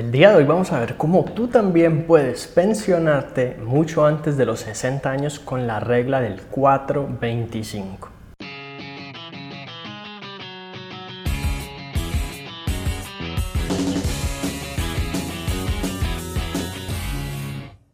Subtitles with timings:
[0.00, 4.46] El día de hoy vamos a ver cómo tú también puedes pensionarte mucho antes de
[4.46, 8.08] los 60 años con la regla del 425.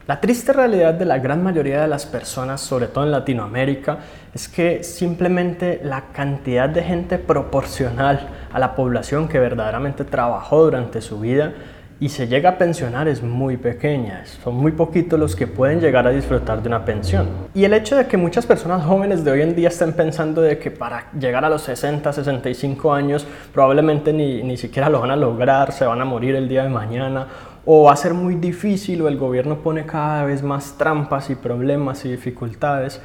[0.07, 3.99] La triste realidad de la gran mayoría de las personas, sobre todo en Latinoamérica,
[4.33, 11.01] es que simplemente la cantidad de gente proporcional a la población que verdaderamente trabajó durante
[11.01, 11.53] su vida
[11.99, 14.25] y se llega a pensionar es muy pequeña.
[14.45, 17.29] Son muy poquitos los que pueden llegar a disfrutar de una pensión.
[17.55, 20.59] Y el hecho de que muchas personas jóvenes de hoy en día estén pensando de
[20.59, 25.17] que para llegar a los 60, 65 años probablemente ni, ni siquiera lo van a
[25.17, 27.29] lograr, se van a morir el día de mañana
[27.65, 31.35] o va a ser muy difícil o el gobierno pone cada vez más trampas y
[31.35, 33.01] problemas y dificultades.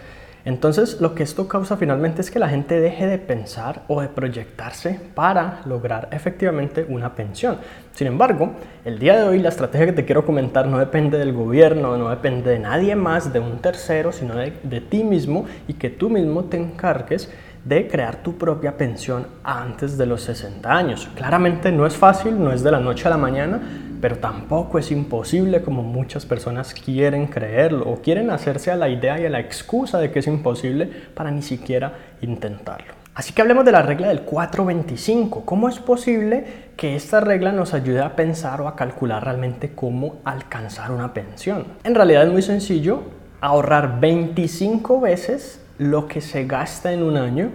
[0.45, 4.07] Entonces lo que esto causa finalmente es que la gente deje de pensar o de
[4.07, 7.57] proyectarse para lograr efectivamente una pensión.
[7.93, 8.51] Sin embargo,
[8.85, 12.09] el día de hoy la estrategia que te quiero comentar no depende del gobierno, no
[12.09, 16.09] depende de nadie más, de un tercero, sino de, de ti mismo y que tú
[16.09, 17.29] mismo te encargues
[17.63, 21.07] de crear tu propia pensión antes de los 60 años.
[21.15, 23.61] Claramente no es fácil, no es de la noche a la mañana,
[24.01, 29.19] pero tampoco es imposible como muchas personas quieren creerlo o quieren hacerse a la idea
[29.21, 32.93] y a la excusa de que es imposible para ni siquiera intentarlo.
[33.13, 35.45] Así que hablemos de la regla del 425.
[35.45, 40.21] ¿Cómo es posible que esta regla nos ayude a pensar o a calcular realmente cómo
[40.23, 41.65] alcanzar una pensión?
[41.83, 43.03] En realidad es muy sencillo
[43.41, 47.49] ahorrar 25 veces lo que se gasta en un año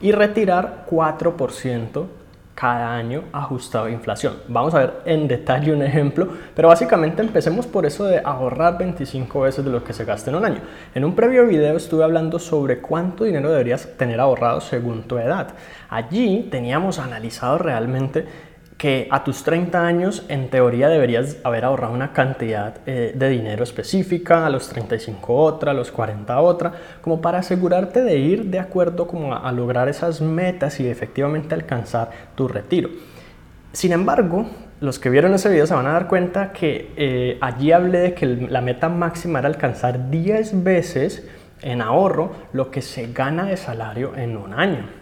[0.00, 2.06] y retirar 4%
[2.54, 4.34] cada año ajustado a inflación.
[4.48, 9.40] Vamos a ver en detalle un ejemplo, pero básicamente empecemos por eso de ahorrar 25
[9.40, 10.60] veces de lo que se gasta en un año.
[10.94, 15.54] En un previo video estuve hablando sobre cuánto dinero deberías tener ahorrado según tu edad.
[15.88, 18.51] Allí teníamos analizado realmente
[18.82, 23.62] que a tus 30 años en teoría deberías haber ahorrado una cantidad eh, de dinero
[23.62, 28.58] específica, a los 35 otra, a los 40 otra, como para asegurarte de ir de
[28.58, 32.90] acuerdo como a, lograr esas metas y efectivamente alcanzar tu retiro.
[33.70, 34.50] Sin embargo,
[34.80, 38.14] los que vieron ese video se van a dar cuenta que eh, allí hablé de
[38.14, 41.24] que la meta máxima era alcanzar 10 veces
[41.60, 45.01] en ahorro lo que se gana de salario en un año.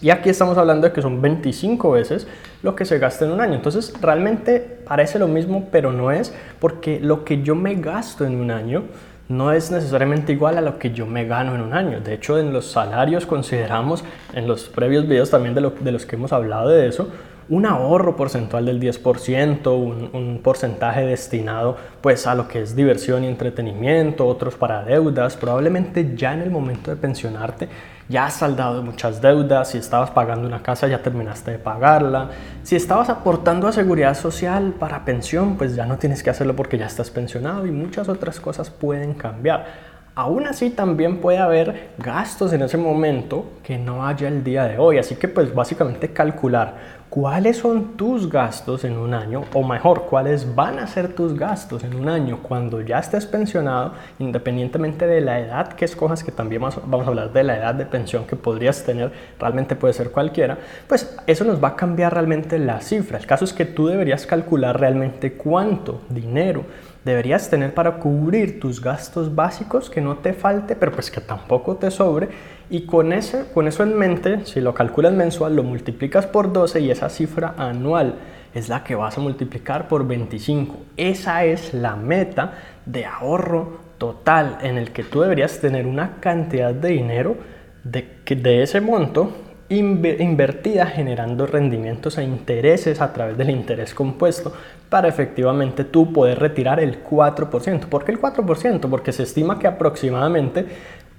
[0.00, 2.26] Y aquí estamos hablando de que son 25 veces
[2.62, 3.54] lo que se gasta en un año.
[3.54, 8.36] Entonces realmente parece lo mismo, pero no es porque lo que yo me gasto en
[8.36, 8.84] un año
[9.28, 12.00] no es necesariamente igual a lo que yo me gano en un año.
[12.00, 16.16] De hecho, en los salarios consideramos, en los previos videos también de, de los que
[16.16, 17.08] hemos hablado de eso,
[17.48, 23.24] un ahorro porcentual del 10%, un, un, porcentaje destinado pues a lo que es diversión
[23.24, 27.68] y entretenimiento, otros para deudas, probablemente ya en el momento de pensionarte
[28.08, 32.30] ya has saldado muchas deudas, si estabas pagando una casa ya terminaste de pagarla,
[32.62, 36.78] si estabas aportando a seguridad social para pensión pues ya no tienes que hacerlo porque
[36.78, 39.97] ya estás pensionado y muchas otras cosas pueden cambiar.
[40.18, 44.76] Aún así también puede haber gastos en ese momento que no haya el día de
[44.76, 44.98] hoy.
[44.98, 46.74] Así que pues básicamente calcular
[47.08, 51.84] cuáles son tus gastos en un año o mejor, cuáles van a ser tus gastos
[51.84, 56.62] en un año cuando ya estés pensionado, independientemente de la edad que escojas, que también
[56.62, 60.58] vamos a hablar de la edad de pensión que podrías tener, realmente puede ser cualquiera,
[60.88, 63.18] pues eso nos va a cambiar realmente la cifra.
[63.18, 66.64] El caso es que tú deberías calcular realmente cuánto dinero
[67.08, 71.76] deberías tener para cubrir tus gastos básicos, que no te falte, pero pues que tampoco
[71.76, 72.28] te sobre.
[72.70, 76.80] Y con, ese, con eso en mente, si lo calculas mensual, lo multiplicas por 12
[76.80, 78.16] y esa cifra anual
[78.54, 80.76] es la que vas a multiplicar por 25.
[80.96, 82.52] Esa es la meta
[82.84, 87.36] de ahorro total en el que tú deberías tener una cantidad de dinero
[87.84, 89.32] de, de ese monto
[89.70, 94.52] invertida generando rendimientos e intereses a través del interés compuesto
[94.88, 97.86] para efectivamente tú poder retirar el 4%.
[97.86, 98.88] ¿Por qué el 4%?
[98.88, 100.66] Porque se estima que aproximadamente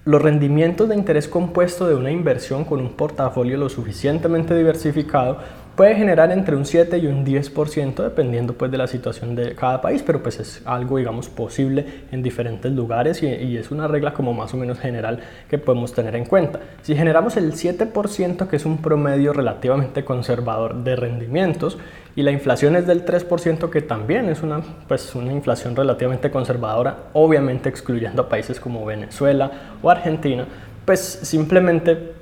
[0.06, 5.38] los rendimientos de interés compuesto de una inversión con un portafolio lo suficientemente diversificado
[5.80, 9.80] puede generar entre un 7 y un 10% dependiendo pues de la situación de cada
[9.80, 14.34] país, pero pues es algo digamos posible en diferentes lugares y, es una regla como
[14.34, 16.60] más o menos general que podemos tener en cuenta.
[16.82, 21.78] Si generamos el 7% que es un promedio relativamente conservador de rendimientos
[22.14, 27.06] y la inflación es del 3% que también es una, pues, una inflación relativamente conservadora,
[27.14, 30.46] obviamente excluyendo a países como Venezuela o Argentina,
[30.84, 32.19] pues simplemente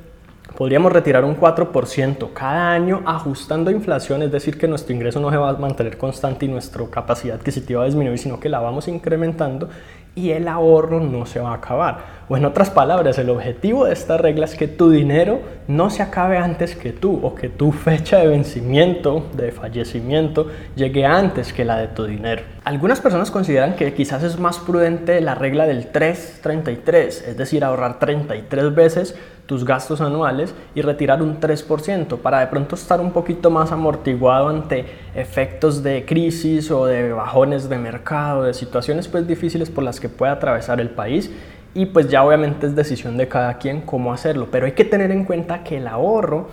[0.57, 5.37] podríamos retirar un 4% cada año ajustando inflación, es decir, que nuestro ingreso no se
[5.37, 8.87] va a mantener constante y nuestra capacidad adquisitiva va a disminuir, sino que la vamos
[8.87, 9.69] incrementando
[10.15, 12.16] y el ahorro no se va a acabar.
[12.29, 15.39] O en otras palabras, el objetivo de esta regla es que tu dinero
[15.69, 21.05] no se acabe antes que tú o que tu fecha de vencimiento, de fallecimiento, llegue
[21.05, 22.41] antes que la de tu dinero.
[22.65, 27.97] Algunas personas consideran que quizás es más prudente la regla del 333, es decir, ahorrar
[27.97, 29.15] 33 veces
[29.45, 34.49] tus gastos anuales y retirar un 3% para de pronto estar un poquito más amortiguado
[34.49, 34.85] ante
[35.15, 40.09] efectos de crisis o de bajones de mercado, de situaciones pues difíciles por las que
[40.09, 41.31] puede atravesar el país
[41.77, 45.11] y pues ya obviamente es decisión de cada quien cómo hacerlo, pero hay que tener
[45.11, 46.47] en cuenta que el ahorro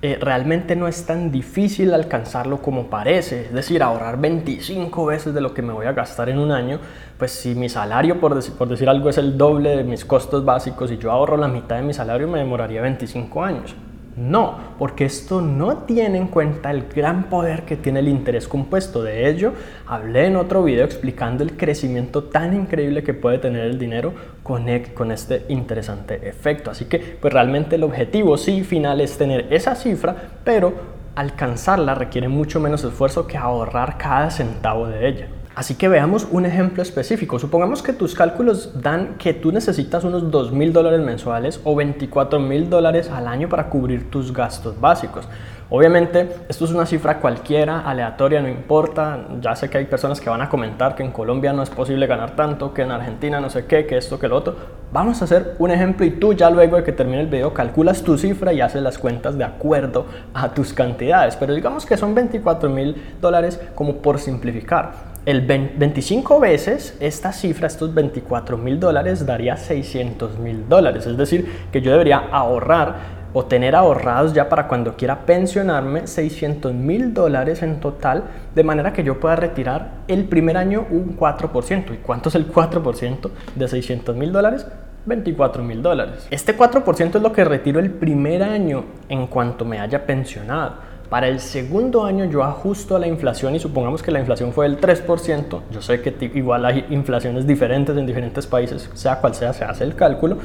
[0.00, 3.46] eh, realmente no es tan difícil alcanzarlo como parece.
[3.46, 6.78] Es decir, ahorrar 25 veces de lo que me voy a gastar en un año,
[7.18, 10.92] pues si mi salario, por, por decir algo, es el doble de mis costos básicos
[10.92, 13.74] y yo ahorro la mitad de mi salario, me demoraría 25 años.
[14.18, 19.04] No, porque esto no tiene en cuenta el gran poder que tiene el interés compuesto.
[19.04, 19.52] De ello,
[19.86, 24.12] hablé en otro video explicando el crecimiento tan increíble que puede tener el dinero
[24.42, 24.82] con, e,
[25.12, 26.72] este interesante efecto.
[26.72, 30.72] Así que, pues realmente el objetivo sí final es tener esa cifra, pero
[31.14, 35.28] alcanzarla requiere mucho menos esfuerzo que ahorrar cada centavo de ella.
[35.58, 37.40] Así que veamos un ejemplo específico.
[37.40, 42.38] Supongamos que tus cálculos dan que tú necesitas unos 2 mil dólares mensuales o 24
[42.38, 45.26] mil dólares al año para cubrir tus gastos básicos.
[45.68, 49.26] Obviamente, esto es una cifra cualquiera, aleatoria, no importa.
[49.40, 52.06] Ya sé que hay personas que van a comentar que en Colombia no es posible
[52.06, 54.54] ganar tanto, que en Argentina no sé qué, que esto, que lo otro.
[54.92, 58.04] Vamos a hacer un ejemplo y tú ya luego de que termine el video calculas
[58.04, 61.34] tu cifra y haces las cuentas de acuerdo a tus cantidades.
[61.34, 67.66] Pero digamos que son 24 mil dólares como por simplificar el 25 veces esta cifra,
[67.66, 71.04] estos 24 mil dólares, daría 600 mil dólares.
[71.04, 76.72] Es decir, que yo debería ahorrar o tener ahorrados ya para cuando quiera pensionarme 600
[76.72, 81.92] mil dólares en total, de manera que yo pueda retirar el primer año un 4%.
[81.92, 84.66] ¿Y cuánto es el 4% de 600 mil dólares?
[85.04, 86.26] 24 mil dólares.
[86.30, 90.76] Este 4% es lo que retiro el primer año en cuanto me haya pensionado.
[91.08, 94.68] Para el segundo año yo ajusto a la inflación y supongamos que la inflación fue
[94.68, 99.54] del 3%, yo sé que igual hay inflaciones diferentes en diferentes países, sea cual sea,
[99.54, 100.36] se hace el cálculo,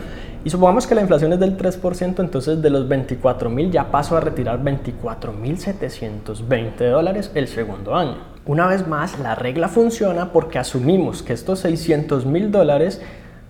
[0.45, 4.15] y supongamos que la inflación es del 3%, entonces de los 24 mil ya paso
[4.15, 8.15] a retirar 24 mil 720 dólares el segundo año.
[8.45, 13.01] Una vez más, la regla funciona porque asumimos que estos 600 mil dólares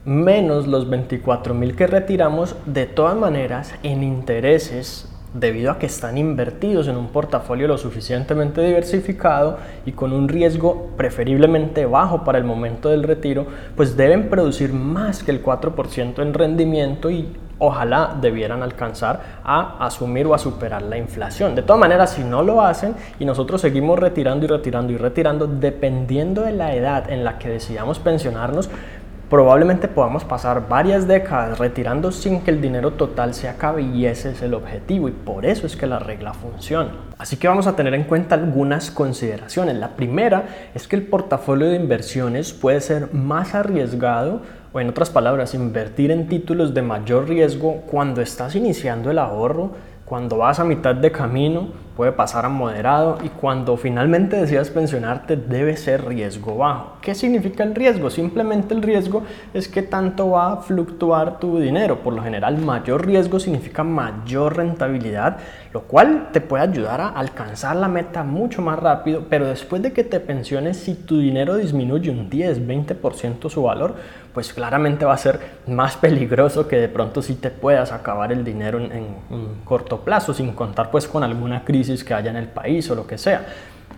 [0.04, 6.18] menos los 24 mil que retiramos, de todas maneras, en intereses debido a que están
[6.18, 12.44] invertidos en un portafolio lo suficientemente diversificado y con un riesgo preferiblemente bajo para el
[12.44, 18.62] momento del retiro, pues deben producir más que el 4% en rendimiento y ojalá debieran
[18.62, 21.56] alcanzar a asumir o a superar la inflación.
[21.56, 25.48] De todas maneras, si no lo hacen y nosotros seguimos retirando y retirando y retirando,
[25.48, 28.70] dependiendo de la edad en la que decidamos pensionarnos,
[29.34, 34.30] probablemente podamos pasar varias décadas retirando sin que el dinero total se acabe y ese
[34.30, 36.92] es el objetivo y por eso es que la regla funciona.
[37.18, 39.76] Así que vamos a tener en cuenta algunas consideraciones.
[39.78, 45.10] La primera es que el portafolio de inversiones puede ser más arriesgado o en otras
[45.10, 49.72] palabras, invertir en títulos de mayor riesgo cuando estás iniciando el ahorro
[50.06, 55.36] cuando vas a mitad de camino puede pasar a moderado y cuando finalmente decidas pensionarte
[55.36, 56.98] debe ser riesgo bajo.
[57.02, 58.10] ¿Qué significa el riesgo?
[58.10, 59.24] Simplemente el riesgo
[59.54, 62.00] es que tanto va a fluctuar tu dinero.
[62.00, 65.38] Por lo general mayor riesgo significa mayor rentabilidad,
[65.74, 69.92] lo cual te puede ayudar a alcanzar la meta mucho más rápido, pero después de
[69.92, 73.96] que te pensiones, si tu dinero disminuye un 10, 20% su valor,
[74.36, 78.44] pues claramente va a ser más peligroso que de pronto si te puedas acabar el
[78.44, 82.50] dinero en, un corto plazo, sin contar pues con alguna crisis que haya en el
[82.50, 83.44] país o lo que sea.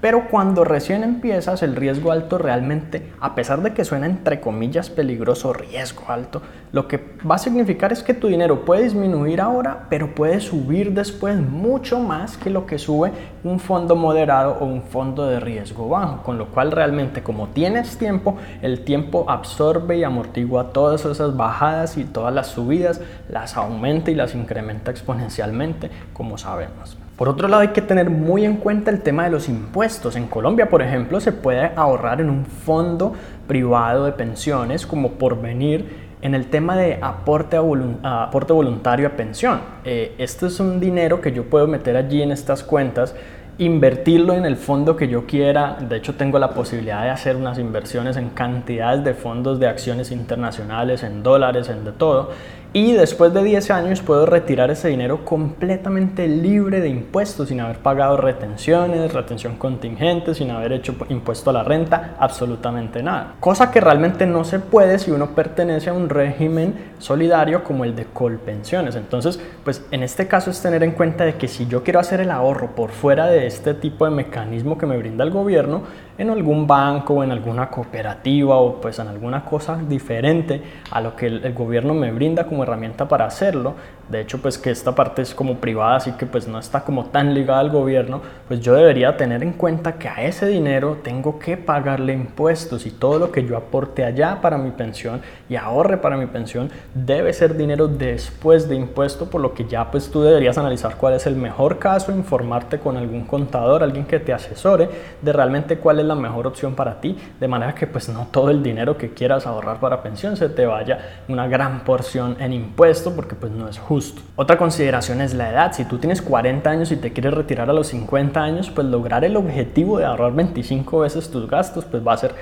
[0.05, 4.91] Pero cuando recién empiezas, el riesgo alto realmente, a pesar de que suena entre comillas
[4.91, 9.87] peligroso, riesgo alto, lo que va a significar es que tu dinero puede disminuir ahora,
[9.89, 14.83] pero puede subir después mucho más que lo que sube un fondo moderado o un
[14.83, 16.21] fondo de riesgo bajo.
[16.21, 21.97] Con lo cual realmente como tienes tiempo, el tiempo absorbe y amortigua todas esas bajadas
[21.97, 26.95] y todas las subidas, las aumenta y las incrementa exponencialmente, como sabemos.
[27.15, 30.17] Por otro lado, hay que tener muy en cuenta el tema de los impuestos.
[30.17, 33.13] En Colombia, por ejemplo, se puede ahorrar en un fondo
[33.47, 37.57] privado de pensiones como por venir en el tema de aporte,
[38.03, 39.61] aporte voluntario a pensión.
[39.85, 43.15] Eh, este es un dinero que yo puedo meter allí en estas cuentas
[43.57, 45.77] invertirlo en el fondo que yo quiera.
[45.79, 50.11] De hecho, tengo la posibilidad de hacer unas inversiones en cantidades de fondos de acciones
[50.11, 52.31] internacionales, en dólares, en de todo
[52.75, 57.77] y después de 10 años puedo retirar ese dinero completamente libre de impuestos, sin haber
[57.77, 63.35] pagado retenciones, retención contingente, sin haber hecho impuesto a la renta, absolutamente nada.
[63.39, 67.95] Cosa que realmente no se puede si uno pertenece a un régimen solidario como el
[67.95, 68.97] de Colpensiones.
[68.97, 72.19] Entonces, pues en este caso es tener en cuenta de que si yo quiero hacer
[72.19, 75.83] el ahorro por fuera de este tipo de mecanismo que me brinda el gobierno,
[76.17, 81.15] en algún banco o en alguna cooperativa o pues en alguna cosa diferente a lo
[81.15, 83.75] que el, gobierno me brinda como herramienta para hacerlo.
[84.09, 87.05] De hecho, pues que esta parte es como privada, así que pues no está como
[87.05, 91.39] tan ligada al gobierno, pues yo debería tener en cuenta que a ese dinero tengo
[91.39, 95.97] que pagarle impuestos y todo lo que yo aporte allá para mi pensión y ahorre
[95.97, 100.21] para mi pensión debe ser dinero después de impuesto, por lo que ya pues tú
[100.21, 104.89] deberías analizar cuál es el mejor caso, informarte con algún contador, alguien que te asesore
[105.21, 108.51] de realmente cuál es la mejor opción para ti, de manera que pues no todo
[108.51, 113.15] el dinero que quieras ahorrar para pensión se te vaya una gran porción en impuesto
[113.15, 113.94] porque pues no es justo.
[114.35, 115.73] Otra consideración es la edad.
[115.73, 119.23] Si tú tienes 40 años y te quieres retirar a los 50 años, pues lograr
[119.23, 122.35] el objetivo de ahorrar 25 veces tus gastos pues va a ser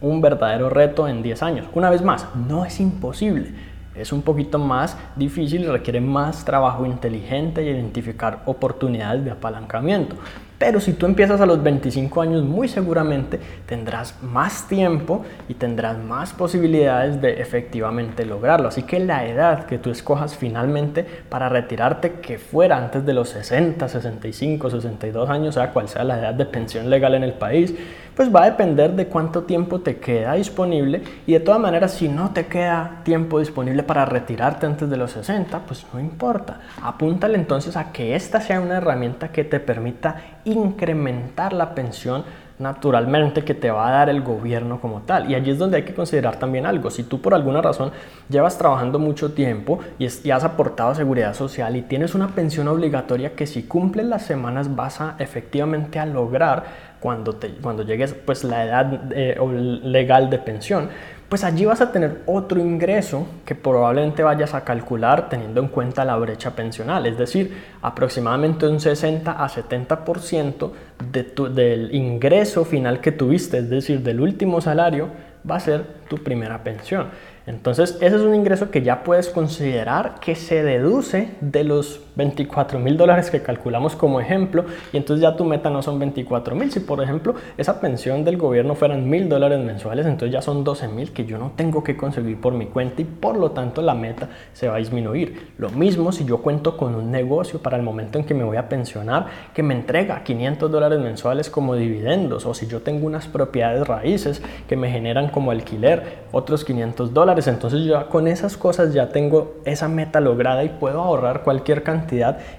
[0.00, 1.66] un verdadero reto en 10 años.
[1.74, 3.52] Una vez más, no es imposible.
[3.94, 10.16] Es un poquito más difícil y requiere más trabajo inteligente y identificar oportunidades de apalancamiento.
[10.60, 15.96] Pero si tú empiezas a los 25 años, muy seguramente tendrás más tiempo y tendrás
[15.96, 18.68] más posibilidades de efectivamente lograrlo.
[18.68, 23.30] Así que la edad que tú escojas finalmente para retirarte, que fuera antes de los
[23.30, 27.74] 60, 65, 62 años, sea cual sea la edad de pensión legal en el país,
[28.20, 32.06] pues va a depender de cuánto tiempo te queda disponible y de todas maneras si
[32.06, 36.60] no te queda tiempo disponible para retirarte antes de los 60, pues no importa.
[36.82, 42.24] Apúntale entonces a que esta sea una herramienta que te permita incrementar la pensión
[42.60, 45.30] naturalmente que te va a dar el gobierno como tal.
[45.30, 46.90] Y allí es donde hay que considerar también algo.
[46.90, 47.90] Si tú por alguna razón
[48.28, 53.46] llevas trabajando mucho tiempo y, has aportado seguridad social y tienes una pensión obligatoria que
[53.46, 58.64] si cumples las semanas vas a efectivamente a lograr cuando, te, cuando llegues pues la
[58.64, 59.36] edad eh,
[59.82, 60.90] legal de pensión,
[61.30, 66.04] pues allí vas a tener otro ingreso que probablemente vayas a calcular teniendo en cuenta
[66.04, 70.70] la brecha pensional, es decir, aproximadamente un 60 a 70%
[71.12, 75.08] de del ingreso final que tuviste, es decir, del último salario,
[75.48, 77.06] va a ser tu primera pensión.
[77.46, 82.78] Entonces, ese es un ingreso que ya puedes considerar que se deduce de los 24
[82.78, 86.70] mil dólares que calculamos como ejemplo y entonces ya tu meta no son 24 mil.
[86.70, 90.88] Si por ejemplo esa pensión del gobierno fueran mil dólares mensuales, entonces ya son 12
[90.88, 93.94] mil que yo no tengo que conseguir por mi cuenta y por lo tanto la
[93.94, 95.52] meta se va a disminuir.
[95.56, 98.58] Lo mismo si yo cuento con un negocio para el momento en que me voy
[98.58, 103.28] a pensionar que me entrega 500 dólares mensuales como dividendos o si yo tengo unas
[103.28, 108.92] propiedades raíces que me generan como alquiler otros 500 dólares, entonces yo con esas cosas
[108.92, 112.09] ya tengo esa meta lograda y puedo ahorrar cualquier cantidad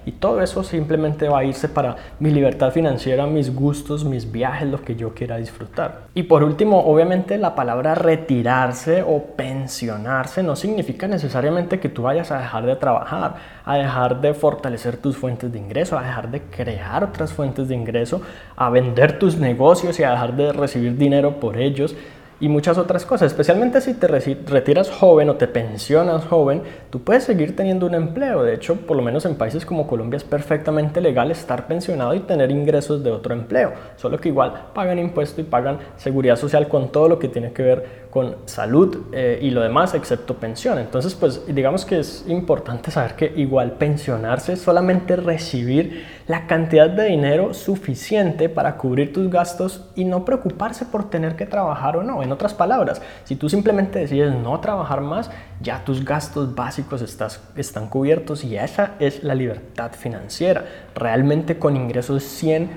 [0.06, 4.68] y todo eso simplemente va a irse para mi libertad financiera, mis gustos, mis viajes,
[4.68, 6.02] lo que yo quiera disfrutar.
[6.14, 12.30] Y por último, obviamente la palabra retirarse o pensionarse no significa necesariamente que tú vayas
[12.30, 16.40] a dejar de trabajar, a dejar de fortalecer tus fuentes de ingreso, a dejar de
[16.42, 18.22] crear otras fuentes de ingreso,
[18.56, 21.94] a vender tus negocios y a dejar de recibir dinero por ellos
[22.42, 23.30] y muchas otras cosas.
[23.30, 28.42] Especialmente si te retiras joven o te pensionas joven, tú puedes seguir teniendo un empleo.
[28.42, 32.20] De hecho, por lo menos en países como Colombia es perfectamente legal estar pensionado y
[32.20, 33.72] tener ingresos de otro empleo.
[33.94, 37.62] Solo que igual pagan impuesto y pagan seguridad social con todo lo que tiene que
[37.62, 40.80] ver con salud eh, y lo demás excepto pensión.
[40.80, 46.88] Entonces, pues digamos que es importante saber que igual pensionarse es solamente recibir la cantidad
[46.88, 52.02] de dinero suficiente para cubrir tus gastos y no preocuparse por tener que trabajar o
[52.02, 52.22] no.
[52.22, 57.42] En otras palabras, si tú simplemente decides no trabajar más, ya tus gastos básicos estás,
[57.54, 62.70] están cubiertos y esa es la libertad financiera, realmente con ingresos 100%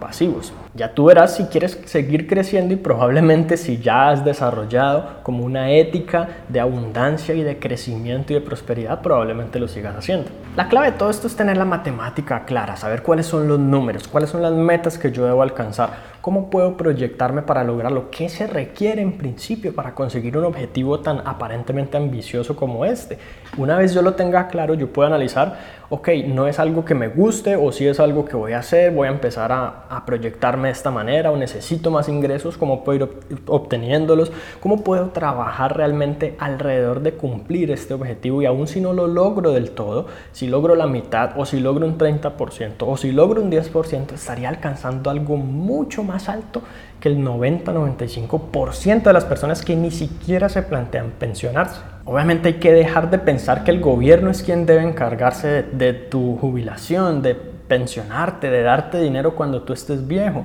[0.00, 0.52] pasivos.
[0.74, 5.70] Ya tú verás si quieres seguir creciendo y probablemente si ya has desarrollado como una
[5.70, 10.30] ética de abundancia y de crecimiento y de prosperidad, probablemente lo sigas haciendo.
[10.56, 14.08] La clave de todo esto es tener la matemática clara, saber cuáles son los números,
[14.08, 18.10] cuáles son las metas que yo debo alcanzar, ¿Cómo puedo proyectarme para lograrlo?
[18.10, 23.16] ¿Qué se requiere en principio para conseguir un objetivo tan aparentemente ambicioso como este?
[23.56, 25.56] Una vez yo lo tenga claro, yo puedo analizar,
[25.88, 28.92] ok, no es algo que me guste o si es algo que voy a hacer,
[28.92, 33.04] voy a empezar a, a proyectarme de esta manera o necesito más ingresos, ¿cómo puedo
[33.04, 33.08] ir
[33.46, 34.30] obteniéndolos?
[34.60, 38.42] ¿Cómo puedo trabajar realmente alrededor de cumplir este objetivo?
[38.42, 41.86] Y aún si no lo logro del todo, si logro la mitad o si logro
[41.86, 46.62] un 30% o si logro un 10%, estaría alcanzando algo mucho más más alto
[46.98, 51.80] que el 90-95% de las personas que ni siquiera se plantean pensionarse.
[52.04, 56.36] Obviamente hay que dejar de pensar que el gobierno es quien debe encargarse de, tu
[56.38, 60.44] jubilación, de pensionarte, de darte dinero cuando tú estés viejo.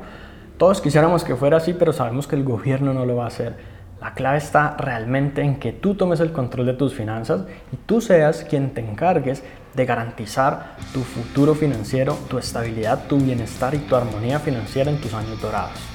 [0.59, 3.55] Todos quisiéramos que fuera así, pero sabemos que el gobierno no lo va a hacer.
[3.99, 7.99] La clave está realmente en que tú tomes el control de tus finanzas y tú
[7.99, 13.95] seas quien te encargues de garantizar tu futuro financiero, tu estabilidad, tu bienestar y tu
[13.95, 15.92] armonía financiera en tus años dorados.